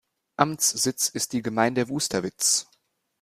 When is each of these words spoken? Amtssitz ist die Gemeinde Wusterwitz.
Amtssitz 0.35 1.09
ist 1.09 1.31
die 1.31 1.43
Gemeinde 1.43 1.87
Wusterwitz. 1.87 2.65